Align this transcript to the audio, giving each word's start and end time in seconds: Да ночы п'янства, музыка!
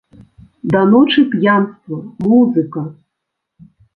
Да 0.71 0.79
ночы 0.93 1.21
п'янства, 1.33 1.99
музыка! 2.31 2.83